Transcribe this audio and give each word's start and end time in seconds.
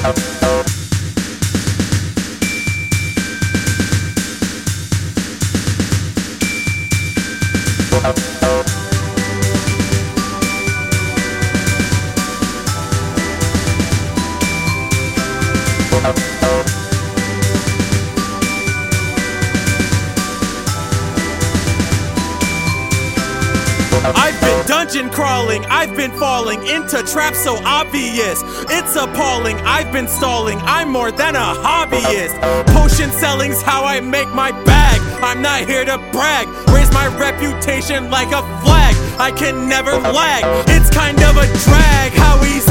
Thank 0.00 0.28
I've 24.14 24.40
been 24.40 24.66
dungeon 24.66 25.10
crawling, 25.10 25.64
I've 25.66 25.96
been 25.96 26.12
falling 26.12 26.66
into 26.66 27.02
traps 27.02 27.42
so 27.42 27.56
obvious. 27.64 28.42
It's 28.70 28.96
appalling, 28.96 29.56
I've 29.58 29.92
been 29.92 30.08
stalling, 30.08 30.58
I'm 30.62 30.90
more 30.90 31.10
than 31.10 31.36
a 31.36 31.54
hobbyist. 31.64 32.36
Potion 32.74 33.10
selling's 33.12 33.62
how 33.62 33.84
I 33.84 34.00
make 34.00 34.28
my 34.28 34.52
bag. 34.64 35.00
I'm 35.22 35.42
not 35.42 35.66
here 35.66 35.84
to 35.84 35.98
brag, 36.12 36.48
raise 36.68 36.92
my 36.92 37.08
reputation 37.18 38.10
like 38.10 38.28
a 38.28 38.42
flag. 38.62 38.94
I 39.18 39.32
can 39.34 39.68
never 39.68 39.92
lag, 39.92 40.44
it's 40.68 40.90
kind 40.90 41.18
of 41.22 41.36
a 41.36 41.46
drag. 41.64 42.12
How 42.12 42.42
easy 42.44 42.67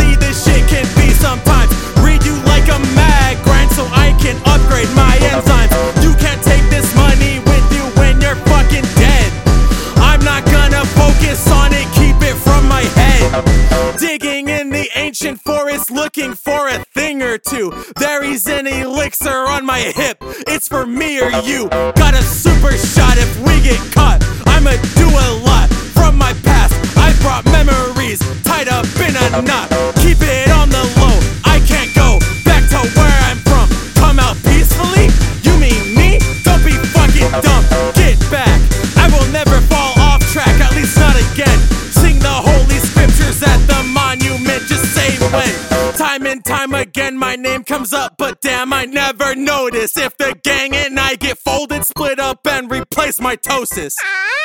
looking 15.98 16.36
for 16.36 16.70
a 16.70 16.78
thing 16.94 17.24
or 17.24 17.40
two. 17.40 17.74
There 17.98 18.24
is 18.24 18.46
an 18.46 18.68
elixir 18.68 19.50
on 19.50 19.66
my 19.66 19.80
hip, 19.80 20.18
it's 20.46 20.68
for 20.68 20.86
me 20.86 21.20
or 21.20 21.32
you. 21.42 21.70
Got 21.98 22.14
a 22.14 22.22
super 22.22 22.72
shot 22.78 23.18
if 23.18 23.32
we 23.42 23.60
get 23.66 23.82
caught. 23.92 24.22
I'ma 24.46 24.78
do 24.94 25.10
a 25.10 25.30
lot 25.42 25.68
from 25.98 26.16
my 26.16 26.34
past. 26.46 26.78
I 26.98 27.18
brought 27.26 27.46
memories 27.50 28.22
tied 28.44 28.70
up 28.70 28.86
in 29.02 29.18
a 29.18 29.42
knot. 29.42 29.74
Keep 30.06 30.22
it 30.22 30.52
on 30.54 30.70
the 30.70 30.86
low, 31.02 31.18
I 31.44 31.58
can't 31.66 31.90
go 31.98 32.22
back 32.46 32.70
to 32.70 32.80
where 32.94 33.18
I'm 33.26 33.42
from. 33.50 33.66
Come 33.98 34.20
out 34.20 34.38
peacefully? 34.46 35.10
You 35.42 35.58
mean 35.58 35.98
me? 35.98 36.22
Don't 36.46 36.62
be 36.62 36.78
fucking 36.94 37.32
dumb. 37.42 37.66
Get 37.98 38.22
back. 38.30 38.62
I 39.02 39.10
will 39.10 39.26
never 39.34 39.58
fall 39.66 39.98
off 39.98 40.22
track, 40.30 40.62
at 40.62 40.76
least 40.78 40.94
not 41.00 41.18
again. 41.34 41.58
Sing 41.90 42.20
the 42.20 42.38
holy 42.50 42.78
scriptures 42.86 43.42
at 43.42 43.58
the 43.66 43.82
monument, 43.82 44.62
just 44.70 44.94
say 44.94 45.10
when. 45.34 45.67
Time 46.48 46.74
again, 46.74 47.18
my 47.18 47.36
name 47.36 47.66
comes 47.66 47.92
up, 47.92 48.16
but 48.18 48.40
damn, 48.40 48.72
I 48.72 48.86
never 48.86 49.36
notice. 49.36 49.98
If 49.98 50.16
the 50.16 50.34
gang 50.46 50.74
and 50.74 50.98
I 50.98 51.16
get 51.16 51.38
folded, 51.40 51.84
split 51.84 52.22
up, 52.22 52.48
and 52.48 52.72
replace 52.72 53.20
mitosis. 53.20 53.92
Ah! 54.02 54.37